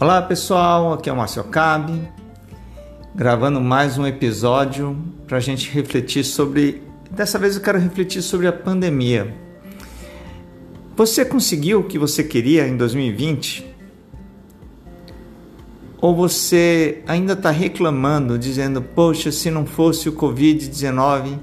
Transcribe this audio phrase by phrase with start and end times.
[0.00, 2.08] Olá pessoal, aqui é o Márcio Cabe,
[3.12, 6.84] gravando mais um episódio para a gente refletir sobre.
[7.10, 9.34] Dessa vez eu quero refletir sobre a pandemia.
[10.94, 13.66] Você conseguiu o que você queria em 2020?
[16.00, 21.40] Ou você ainda está reclamando, dizendo: Poxa, se não fosse o Covid-19,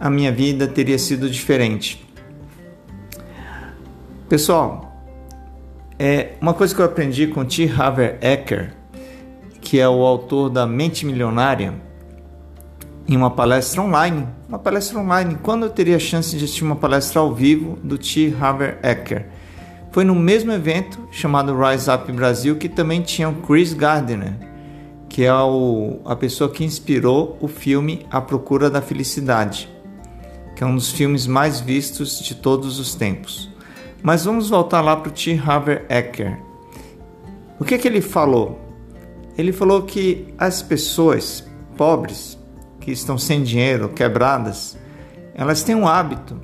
[0.00, 2.02] a minha vida teria sido diferente?
[4.30, 4.89] Pessoal,
[6.02, 7.70] é, uma coisa que eu aprendi com T.
[7.70, 8.72] Harv Eker,
[9.60, 11.74] que é o autor da Mente Milionária,
[13.06, 16.76] em uma palestra online, uma palestra online, quando eu teria a chance de assistir uma
[16.76, 18.34] palestra ao vivo do T.
[18.40, 19.26] Harv Eker?
[19.92, 24.32] Foi no mesmo evento chamado Rise Up Brasil que também tinha o Chris Gardner,
[25.06, 29.68] que é o, a pessoa que inspirou o filme A Procura da Felicidade,
[30.56, 33.49] que é um dos filmes mais vistos de todos os tempos.
[34.02, 35.40] Mas vamos voltar lá para o T.
[35.44, 36.38] Harvey Eker.
[37.58, 38.58] O que, que ele falou?
[39.36, 42.38] Ele falou que as pessoas pobres
[42.80, 44.76] que estão sem dinheiro, quebradas,
[45.34, 46.40] elas têm um hábito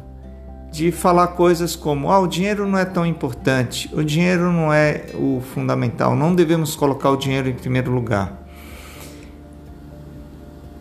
[0.70, 5.06] de falar coisas como: ah, o dinheiro não é tão importante, o dinheiro não é
[5.14, 8.47] o fundamental, não devemos colocar o dinheiro em primeiro lugar.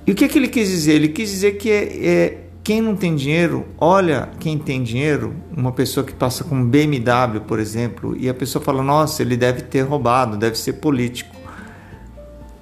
[0.05, 0.94] E o que, que ele quis dizer?
[0.94, 5.71] Ele quis dizer que é, é quem não tem dinheiro, olha quem tem dinheiro, uma
[5.71, 9.83] pessoa que passa com BMW, por exemplo, e a pessoa fala: nossa, ele deve ter
[9.83, 11.36] roubado, deve ser político.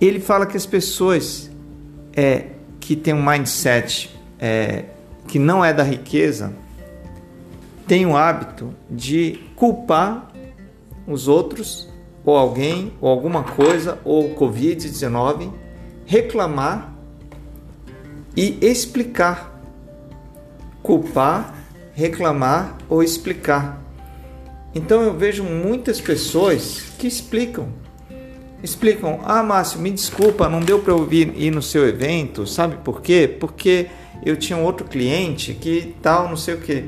[0.01, 1.49] Ele fala que as pessoas
[2.13, 2.47] é,
[2.81, 4.83] que têm um mindset é,
[5.25, 6.53] que não é da riqueza
[7.87, 10.27] têm o hábito de culpar
[11.07, 11.87] os outros,
[12.25, 15.49] ou alguém, ou alguma coisa, ou Covid-19,
[16.05, 16.93] reclamar
[18.35, 19.52] e explicar
[20.83, 21.55] culpar,
[21.95, 23.81] reclamar ou explicar.
[24.75, 27.69] Então eu vejo muitas pessoas que explicam.
[28.61, 32.77] Explicam: "Ah, Márcio, me desculpa, não deu para eu vir ir no seu evento, sabe
[32.83, 33.27] por quê?
[33.39, 33.87] Porque
[34.25, 36.85] eu tinha um outro cliente que tal, não sei o quê.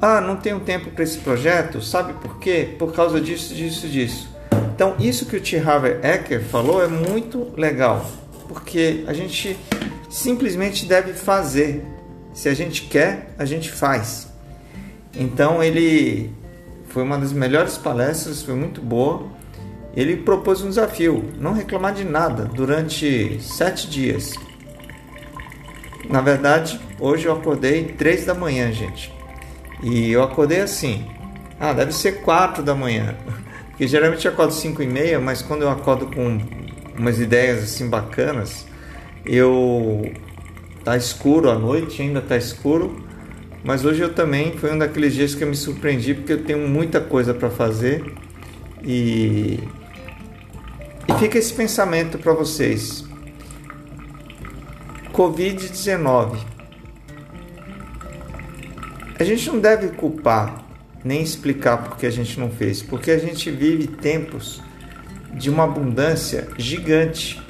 [0.00, 2.74] Ah, não tenho tempo para esse projeto, sabe por quê?
[2.78, 4.28] Por causa disso, disso, disso.
[4.74, 5.56] Então, isso que o T.
[5.56, 8.04] Harvey Ecker falou é muito legal,
[8.48, 9.56] porque a gente
[10.10, 11.93] simplesmente deve fazer.
[12.34, 14.28] Se a gente quer, a gente faz.
[15.14, 16.30] Então ele
[16.88, 19.28] foi uma das melhores palestras, foi muito boa.
[19.96, 24.34] Ele propôs um desafio: não reclamar de nada durante sete dias.
[26.10, 29.12] Na verdade, hoje eu acordei três da manhã, gente.
[29.82, 31.06] E eu acordei assim.
[31.58, 33.16] Ah, deve ser quatro da manhã.
[33.70, 36.38] Porque geralmente eu acordo cinco e meia, mas quando eu acordo com
[36.96, 38.66] umas ideias assim bacanas,
[39.24, 40.12] eu
[40.84, 43.04] Tá escuro à noite, ainda tá escuro,
[43.64, 46.68] mas hoje eu também foi um daqueles dias que eu me surpreendi porque eu tenho
[46.68, 48.04] muita coisa para fazer
[48.82, 49.58] e
[51.08, 53.04] e fica esse pensamento para vocês.
[55.12, 56.38] Covid-19.
[59.18, 60.64] A gente não deve culpar
[61.04, 64.60] nem explicar porque a gente não fez, porque a gente vive tempos
[65.34, 67.40] de uma abundância gigante.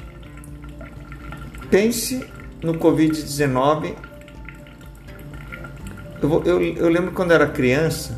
[1.71, 2.25] Pense
[2.61, 3.95] no Covid-19,
[6.21, 8.17] eu, eu, eu lembro quando era criança,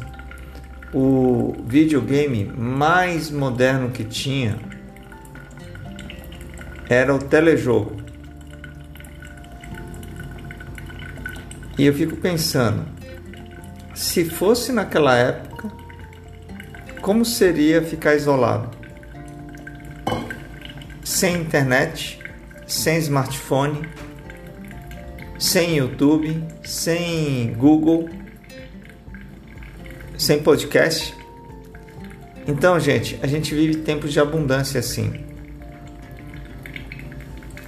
[0.94, 4.58] o videogame mais moderno que tinha
[6.90, 7.98] era o telejogo.
[11.78, 12.88] E eu fico pensando,
[13.94, 15.72] se fosse naquela época,
[17.02, 18.76] como seria ficar isolado?
[21.04, 22.20] Sem internet,
[22.66, 23.88] sem smartphone,
[25.38, 28.10] sem YouTube, sem Google,
[30.18, 31.16] sem podcast.
[32.48, 35.26] Então, gente, a gente vive tempos de abundância assim.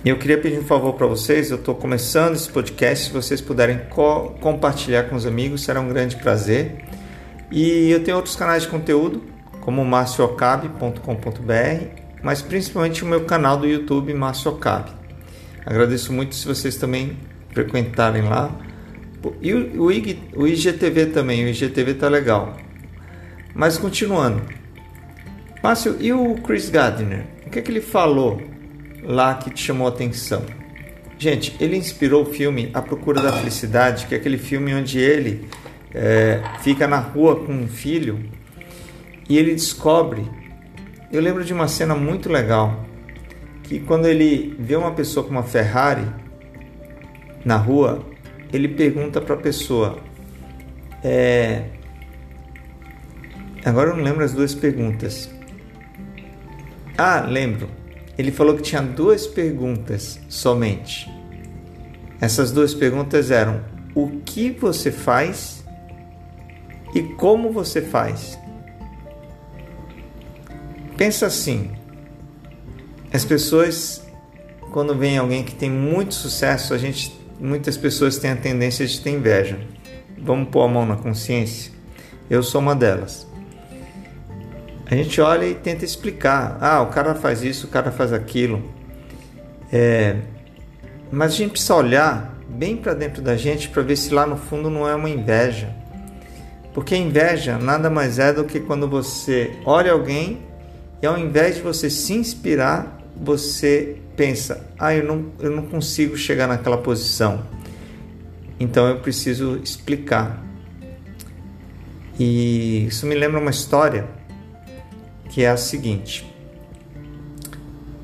[0.03, 3.41] E eu queria pedir um favor para vocês, eu estou começando esse podcast, se vocês
[3.41, 6.77] puderem co compartilhar com os amigos, será um grande prazer.
[7.51, 9.23] E eu tenho outros canais de conteúdo,
[9.59, 11.85] como marciocabe.com.br,
[12.23, 14.91] mas principalmente o meu canal do YouTube, Márcio Ocabe.
[15.65, 17.17] Agradeço muito se vocês também
[17.53, 18.51] frequentarem lá.
[19.41, 22.57] E o, IG, o IGTV também, o IGTV tá legal.
[23.53, 24.41] Mas continuando.
[25.61, 27.25] Márcio, e o Chris Gardner?
[27.45, 28.41] O que, é que ele falou
[29.03, 30.43] lá que te chamou a atenção?
[31.17, 35.49] Gente, ele inspirou o filme A Procura da Felicidade, que é aquele filme onde ele
[35.93, 38.23] é, fica na rua com um filho
[39.27, 40.25] e ele descobre.
[41.11, 42.85] Eu lembro de uma cena muito legal
[43.63, 46.07] que quando ele vê uma pessoa com uma Ferrari
[47.43, 48.05] na rua,
[48.51, 49.99] ele pergunta para a pessoa.
[51.03, 51.65] É...
[53.63, 55.29] Agora eu não lembro as duas perguntas.
[56.97, 57.69] Ah, lembro.
[58.17, 61.09] Ele falou que tinha duas perguntas somente.
[62.19, 63.61] Essas duas perguntas eram:
[63.95, 65.63] o que você faz
[66.93, 68.37] e como você faz?
[70.97, 71.71] Pensa assim:
[73.11, 74.03] as pessoas,
[74.71, 78.99] quando vem alguém que tem muito sucesso, a gente, muitas pessoas têm a tendência de
[78.99, 79.59] ter inveja.
[80.17, 81.71] Vamos pôr a mão na consciência?
[82.29, 83.27] Eu sou uma delas.
[84.85, 86.57] A gente olha e tenta explicar.
[86.59, 88.63] Ah, o cara faz isso, o cara faz aquilo.
[89.71, 90.17] É,
[91.11, 94.35] mas a gente precisa olhar bem para dentro da gente para ver se lá no
[94.35, 95.69] fundo não é uma inveja.
[96.73, 100.39] Porque a inveja nada mais é do que quando você olha alguém
[101.01, 106.17] e ao invés de você se inspirar, você pensa: ah, eu não, eu não consigo
[106.17, 107.43] chegar naquela posição.
[108.59, 110.43] Então eu preciso explicar.
[112.17, 114.07] E isso me lembra uma história
[115.29, 116.25] que é a seguinte: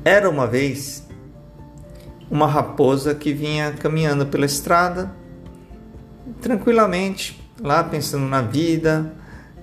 [0.04, 1.06] era uma vez
[2.30, 5.12] uma raposa que vinha caminhando pela estrada
[6.40, 9.12] tranquilamente, lá pensando na vida,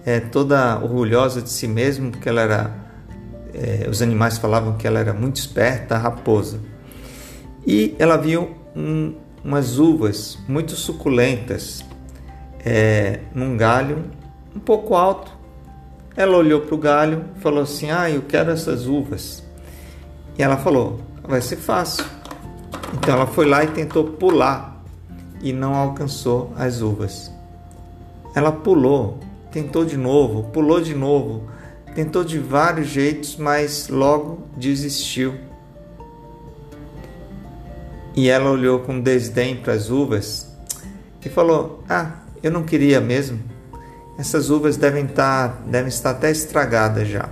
[0.05, 2.82] é, toda orgulhosa de si mesma, porque ela era.
[3.53, 6.59] É, os animais falavam que ela era muito esperta, a raposa.
[7.65, 11.83] E ela viu um, umas uvas muito suculentas
[12.65, 14.05] é, num galho
[14.55, 15.31] um pouco alto.
[16.15, 19.43] Ela olhou para o galho e falou assim: Ah, eu quero essas uvas.
[20.37, 22.05] E ela falou: Vai ser fácil
[22.93, 24.81] então ela foi lá e tentou pular
[25.41, 27.31] e não alcançou as uvas.
[28.35, 29.19] Ela pulou,
[29.51, 31.49] tentou de novo, pulou de novo,
[31.93, 35.35] tentou de vários jeitos, mas logo desistiu.
[38.15, 40.47] E ela olhou com desdém para as uvas
[41.23, 43.39] e falou: Ah, eu não queria mesmo.
[44.17, 47.29] Essas uvas devem estar, tá, devem estar até estragadas já.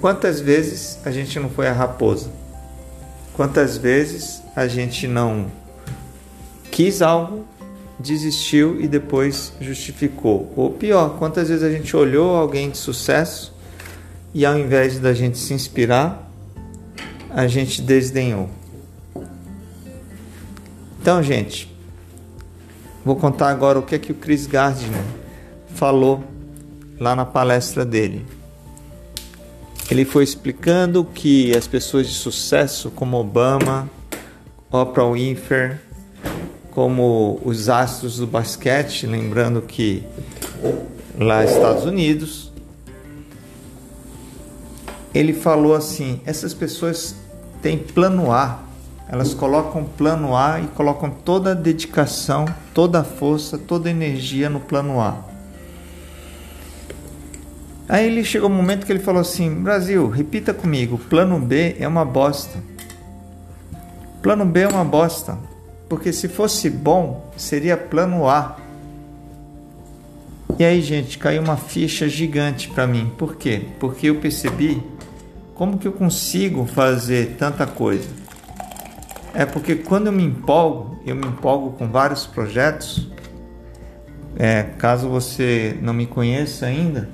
[0.00, 2.30] Quantas vezes a gente não foi a raposa?
[3.34, 5.50] Quantas vezes a gente não
[6.70, 7.46] quis algo,
[8.00, 10.52] desistiu e depois justificou?
[10.56, 13.54] Ou pior, quantas vezes a gente olhou alguém de sucesso
[14.34, 16.30] e ao invés da gente se inspirar,
[17.30, 18.48] a gente desdenhou?
[21.00, 21.74] Então, gente,
[23.04, 25.02] vou contar agora o que é que o Chris Gardner
[25.74, 26.22] falou
[26.98, 28.26] lá na palestra dele.
[29.90, 33.90] Ele foi explicando que as pessoas de sucesso, como Obama,
[34.70, 35.89] Oprah Winfrey,
[36.72, 40.04] como os astros do basquete, lembrando que
[41.18, 42.52] lá nos Estados Unidos,
[45.14, 47.14] ele falou assim: essas pessoas
[47.60, 48.60] têm plano A,
[49.08, 54.48] elas colocam plano A e colocam toda a dedicação, toda a força, toda a energia
[54.48, 55.30] no plano A.
[57.88, 61.88] Aí ele chegou um momento que ele falou assim: Brasil, repita comigo, plano B é
[61.88, 62.58] uma bosta.
[64.22, 65.36] Plano B é uma bosta,
[65.90, 68.56] porque se fosse bom, seria plano A.
[70.56, 73.10] E aí, gente, caiu uma ficha gigante para mim.
[73.18, 73.62] Por quê?
[73.80, 74.80] Porque eu percebi
[75.52, 78.08] como que eu consigo fazer tanta coisa.
[79.34, 83.10] É porque quando eu me empolgo, eu me empolgo com vários projetos.
[84.36, 87.08] É, caso você não me conheça ainda,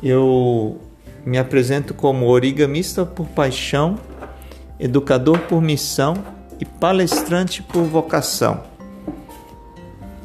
[0.00, 0.80] eu
[1.24, 3.98] me apresento como origamista por paixão,
[4.78, 8.62] educador por missão e palestrante por vocação.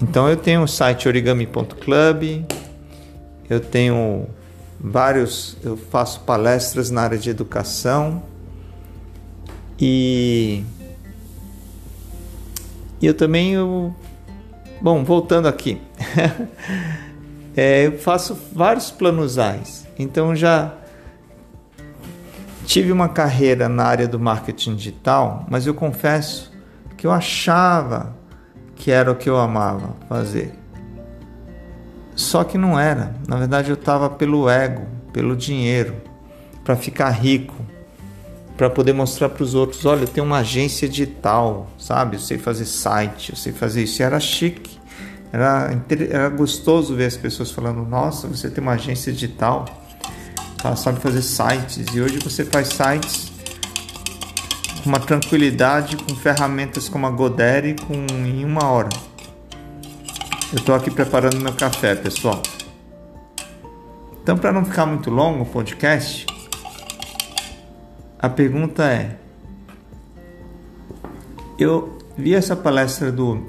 [0.02, 2.46] Então eu tenho o site origami.club,
[3.50, 4.28] eu tenho
[4.80, 8.24] vários, eu faço palestras na área de educação
[9.80, 10.64] e,
[13.02, 13.96] eu também eu,
[14.80, 15.82] bom, voltando aqui.
[17.58, 19.88] é, eu faço vários planos AIS.
[19.98, 20.74] Então já
[22.66, 26.52] tive uma carreira na área do marketing digital, mas eu confesso
[26.98, 28.16] que eu achava
[28.76, 30.54] que era o que eu amava fazer.
[32.16, 33.16] Só que não era.
[33.28, 35.96] Na verdade, eu estava pelo ego, pelo dinheiro,
[36.64, 37.56] para ficar rico,
[38.58, 42.18] para poder mostrar para os outros: olha, eu tenho uma agência digital, sabe?
[42.18, 44.02] Eu sei fazer site, eu sei fazer isso.
[44.02, 44.80] E era chique.
[45.34, 45.72] Era,
[46.10, 49.66] era gostoso ver as pessoas falando: Nossa, você tem uma agência digital,
[50.64, 51.88] ela sabe fazer sites.
[51.94, 53.32] E hoje você faz sites
[54.84, 58.90] com uma tranquilidade, com ferramentas como a Godere com, em uma hora.
[60.52, 62.42] Eu estou aqui preparando meu café, pessoal.
[64.22, 66.26] Então, para não ficar muito longo o podcast,
[68.20, 69.16] a pergunta é:
[71.58, 73.44] eu vi essa palestra do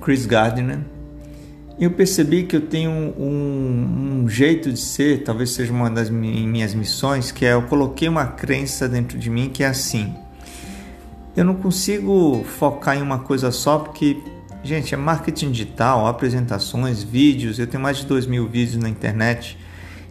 [0.00, 0.80] Chris Gardner
[1.84, 6.74] eu percebi que eu tenho um, um, jeito de ser, talvez seja uma das minhas
[6.74, 10.14] missões, que é eu coloquei uma crença dentro de mim que é assim.
[11.36, 14.16] Eu não consigo focar em uma coisa só porque,
[14.62, 17.58] gente, é marketing digital, apresentações, vídeos.
[17.58, 19.58] Eu tenho mais de dois mil vídeos na internet.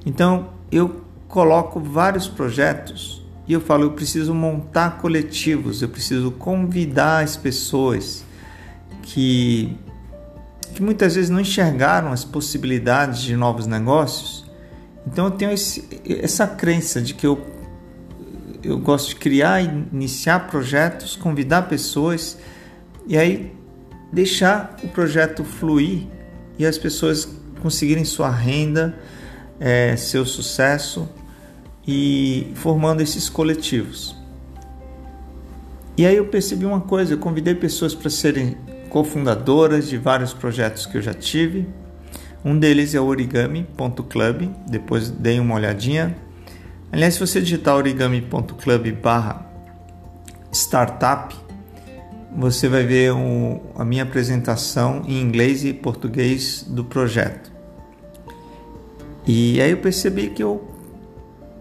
[0.05, 7.23] Então eu coloco vários projetos e eu falo, eu preciso montar coletivos, eu preciso convidar
[7.23, 8.25] as pessoas
[9.03, 9.77] que
[10.73, 14.45] que muitas vezes não enxergaram as possibilidades de novos negócios.
[15.05, 17.45] Então eu tenho esse, essa crença de que eu,
[18.63, 22.37] eu gosto de criar, iniciar projetos, convidar pessoas
[23.07, 23.53] e aí
[24.11, 26.07] deixar o projeto fluir
[26.57, 27.27] e as pessoas
[27.61, 28.97] conseguirem sua renda,
[29.59, 31.07] é, seu sucesso
[31.87, 34.15] e formando esses coletivos.
[35.97, 38.57] E aí eu percebi uma coisa, eu convidei pessoas para serem
[38.91, 41.67] cofundadoras de vários projetos que eu já tive.
[42.43, 46.15] Um deles é o origami.club, depois dei uma olhadinha.
[46.91, 49.45] Aliás, se você digitar origami.club barra
[50.51, 51.33] startup,
[52.36, 53.13] você vai ver
[53.75, 57.50] a minha apresentação em inglês e português do projeto.
[59.25, 60.69] E aí eu percebi que eu,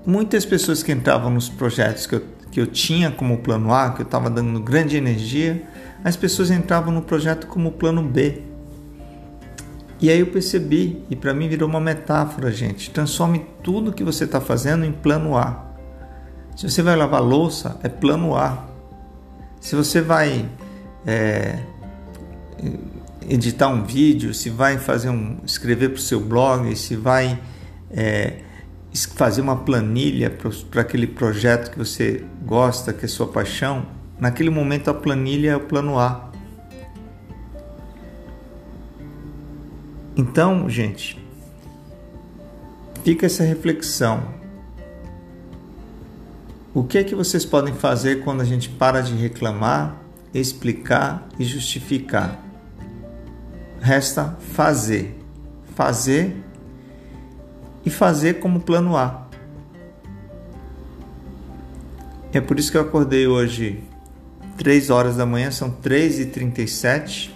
[0.05, 4.03] muitas pessoas que entravam nos projetos que eu, que eu tinha como plano A, que
[4.03, 5.63] eu estava dando grande energia,
[6.03, 8.43] as pessoas entravam no projeto como plano B.
[10.01, 12.91] E aí eu percebi, e para mim virou uma metáfora, gente.
[12.91, 15.67] Transforme tudo que você está fazendo em plano A.
[16.57, 18.67] Se você vai lavar louça, é plano A.
[19.61, 20.49] Se você vai
[21.07, 21.59] é,
[23.29, 27.39] editar um vídeo, se vai fazer um, escrever para o seu blog, se vai
[27.91, 28.39] é,
[28.93, 30.31] fazer uma planilha
[30.71, 33.87] para aquele projeto que você gosta, que é sua paixão,
[34.21, 36.31] Naquele momento a planilha é o plano A.
[40.15, 41.19] Então, gente,
[43.03, 44.23] fica essa reflexão.
[46.75, 49.97] O que é que vocês podem fazer quando a gente para de reclamar,
[50.35, 52.39] explicar e justificar?
[53.81, 55.19] Resta fazer.
[55.75, 56.37] Fazer
[57.85, 59.27] e fazer como plano A.
[62.33, 63.83] É por isso que eu acordei hoje
[64.57, 67.31] 3 horas da manhã, são 3h37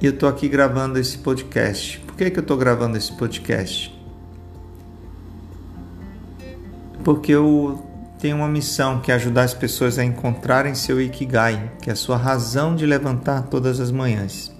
[0.00, 1.98] e eu tô aqui gravando esse podcast.
[2.00, 3.92] Por que, que eu tô gravando esse podcast?
[7.02, 7.82] Porque eu
[8.18, 11.96] tenho uma missão que é ajudar as pessoas a encontrarem seu Ikigai, que é a
[11.96, 14.54] sua razão de levantar todas as manhãs.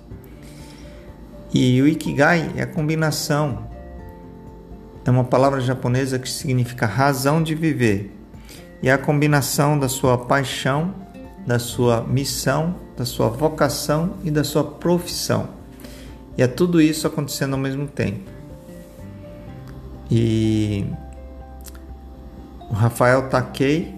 [1.53, 3.66] E o Ikigai é a combinação,
[5.07, 8.13] é uma palavra japonesa que significa razão de viver
[8.83, 10.93] e a combinação da sua paixão,
[11.47, 15.49] da sua missão, da sua vocação e da sua profissão.
[16.37, 18.29] E é tudo isso acontecendo ao mesmo tempo.
[20.11, 20.85] E
[22.69, 23.95] o Rafael Takei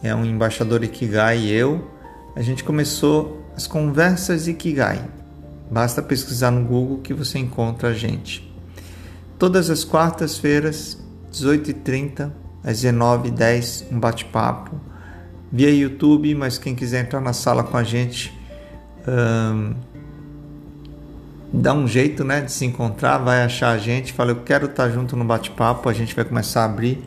[0.00, 1.90] é um embaixador Ikigai e eu,
[2.36, 5.04] a gente começou as conversas Ikigai.
[5.68, 8.51] Basta pesquisar no Google que você encontra a gente.
[9.42, 10.96] Todas as quartas-feiras,
[11.32, 12.30] 18h30,
[12.62, 14.80] às 19h10, um bate-papo
[15.50, 18.32] via YouTube, mas quem quiser entrar na sala com a gente,
[21.52, 24.88] dá um jeito né, de se encontrar, vai achar a gente, fala, eu quero estar
[24.90, 27.02] junto no bate-papo, a gente vai começar a abrir.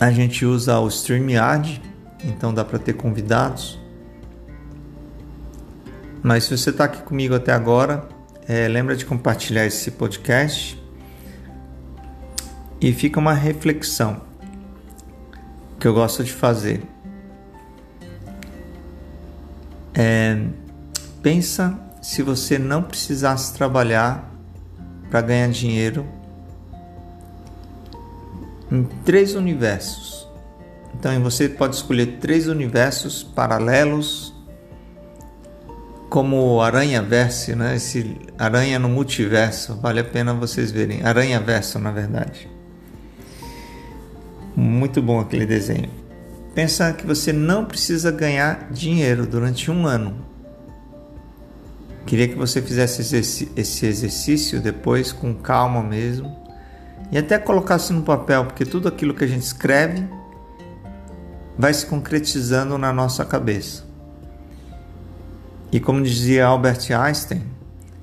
[0.00, 1.82] A gente usa o StreamYard,
[2.24, 3.76] então dá para ter convidados.
[6.22, 8.14] Mas se você está aqui comigo até agora,
[8.48, 10.80] é, lembra de compartilhar esse podcast
[12.80, 14.20] e fica uma reflexão
[15.80, 16.82] que eu gosto de fazer.
[19.94, 20.38] É,
[21.22, 24.30] pensa se você não precisasse trabalhar
[25.10, 26.06] para ganhar dinheiro
[28.70, 30.28] em três universos.
[30.94, 34.35] Então você pode escolher três universos paralelos,
[36.16, 37.76] como Aranha Verso, né?
[37.76, 41.04] Esse Aranha no multiverso, vale a pena vocês verem.
[41.04, 42.48] Aranha Verso, na verdade.
[44.56, 45.90] Muito bom aquele desenho.
[46.54, 50.24] Pensa que você não precisa ganhar dinheiro durante um ano.
[52.06, 53.02] Queria que você fizesse
[53.54, 56.34] esse exercício depois com calma mesmo
[57.12, 60.08] e até colocasse no papel, porque tudo aquilo que a gente escreve
[61.58, 63.85] vai se concretizando na nossa cabeça.
[65.76, 67.42] E como dizia Albert Einstein,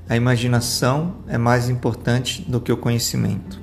[0.07, 3.59] a imaginação é mais importante do que o conhecimento.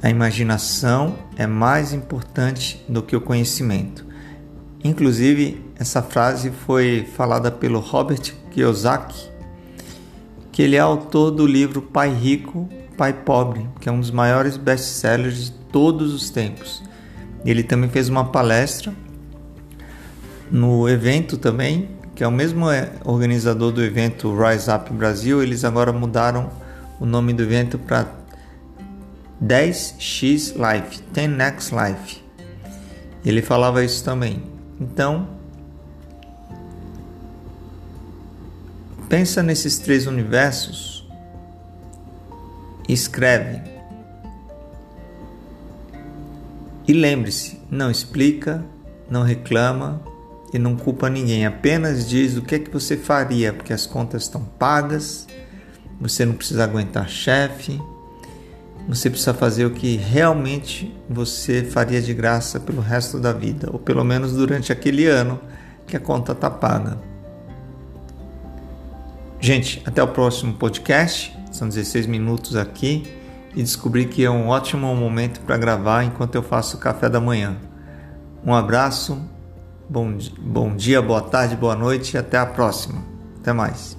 [0.00, 4.06] A imaginação é mais importante do que o conhecimento.
[4.84, 9.28] Inclusive, essa frase foi falada pelo Robert Kiyosaki,
[10.52, 14.56] que ele é autor do livro Pai Rico, Pai Pobre, que é um dos maiores
[14.56, 16.84] best-sellers de todos os tempos.
[17.44, 18.94] Ele também fez uma palestra
[20.50, 25.64] no evento também, que é o mesmo é, organizador do evento Rise Up Brasil, eles
[25.64, 26.50] agora mudaram
[26.98, 28.06] o nome do evento para
[29.42, 32.22] 10x Life, 10x Life.
[33.24, 34.42] Ele falava isso também.
[34.80, 35.28] Então,
[39.08, 41.08] pensa nesses três universos
[42.88, 43.62] e escreve.
[46.86, 48.64] E lembre-se, não explica,
[49.08, 50.09] não reclama
[50.52, 54.22] e não culpa ninguém, apenas diz o que é que você faria, porque as contas
[54.22, 55.26] estão pagas,
[56.00, 57.80] você não precisa aguentar chefe,
[58.88, 63.78] você precisa fazer o que realmente você faria de graça pelo resto da vida, ou
[63.78, 65.40] pelo menos durante aquele ano
[65.86, 66.98] que a conta está paga.
[69.40, 71.34] Gente, até o próximo podcast.
[71.50, 73.04] São 16 minutos aqui
[73.54, 77.20] e descobri que é um ótimo momento para gravar enquanto eu faço o café da
[77.20, 77.56] manhã.
[78.44, 79.20] Um abraço,
[79.90, 83.02] bom, bom dia, boa tarde, boa noite e até a próxima.
[83.40, 83.98] Até mais.